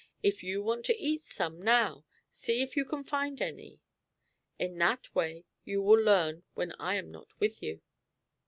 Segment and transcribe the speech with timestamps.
[0.23, 3.81] If you want to eat some now see if you can find any.
[4.57, 7.83] In that way you will learn when I am not with you.